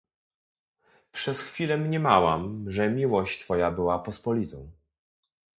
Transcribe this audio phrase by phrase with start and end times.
[1.11, 4.71] "Przez chwilę mniemałam, że miłość twoja była pospolitą."